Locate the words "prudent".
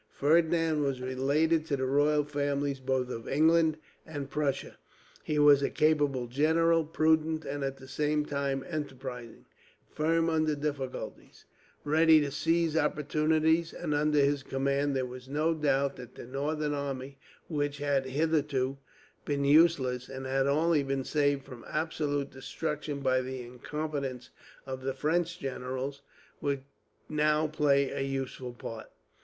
6.83-7.45